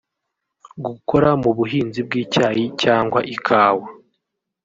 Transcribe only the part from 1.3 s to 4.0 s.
mu buhinzi bw’icyayi cyangwa ikawa